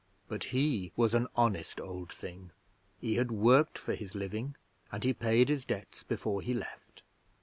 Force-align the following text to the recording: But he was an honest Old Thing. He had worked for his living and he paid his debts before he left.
But 0.27 0.45
he 0.45 0.91
was 0.95 1.13
an 1.13 1.27
honest 1.35 1.79
Old 1.79 2.11
Thing. 2.11 2.49
He 2.99 3.17
had 3.17 3.29
worked 3.29 3.77
for 3.77 3.93
his 3.93 4.15
living 4.15 4.55
and 4.91 5.03
he 5.03 5.13
paid 5.13 5.47
his 5.47 5.63
debts 5.63 6.01
before 6.01 6.41
he 6.41 6.55
left. 6.55 7.03